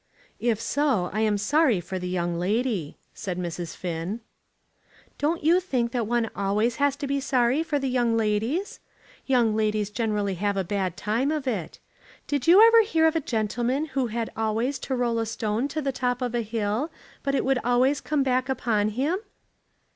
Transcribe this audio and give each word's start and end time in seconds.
"If 0.39 0.59
so, 0.59 1.11
I 1.13 1.19
am 1.21 1.37
sorry 1.37 1.79
for 1.79 1.99
the 1.99 2.09
young 2.09 2.39
lady," 2.39 2.97
said 3.13 3.37
Mrs. 3.37 3.75
Finn. 3.75 4.21
"Don't 5.19 5.43
you 5.43 5.59
think 5.59 5.91
that 5.91 6.07
one 6.07 6.27
always 6.35 6.77
has 6.77 6.95
to 6.95 7.05
be 7.05 7.19
sorry 7.19 7.61
for 7.61 7.77
the 7.77 7.87
young 7.87 8.17
ladies? 8.17 8.79
Young 9.27 9.55
ladies 9.55 9.91
generally 9.91 10.33
have 10.33 10.57
a 10.57 10.63
bad 10.63 10.97
time 10.97 11.29
of 11.29 11.45
it. 11.47 11.77
Did 12.25 12.47
you 12.47 12.65
ever 12.65 12.81
hear 12.81 13.05
of 13.05 13.15
a 13.15 13.21
gentleman 13.21 13.89
who 13.93 14.07
had 14.07 14.31
always 14.35 14.79
to 14.79 14.95
roll 14.95 15.19
a 15.19 15.25
stone 15.27 15.67
to 15.67 15.83
the 15.83 15.91
top 15.91 16.23
of 16.23 16.33
a 16.33 16.41
hill, 16.41 16.89
but 17.21 17.35
it 17.35 17.45
would 17.45 17.59
always 17.63 18.01
come 18.01 18.23
back 18.23 18.49
upon 18.49 18.89
him?" 18.89 19.19